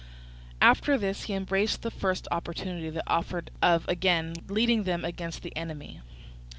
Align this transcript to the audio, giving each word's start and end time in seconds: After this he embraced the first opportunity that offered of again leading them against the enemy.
After 0.63 0.97
this 0.97 1.25
he 1.25 1.35
embraced 1.35 1.83
the 1.83 1.91
first 1.91 2.27
opportunity 2.31 2.89
that 2.89 3.03
offered 3.05 3.51
of 3.61 3.87
again 3.87 4.33
leading 4.47 4.81
them 4.81 5.05
against 5.05 5.43
the 5.43 5.55
enemy. 5.55 6.01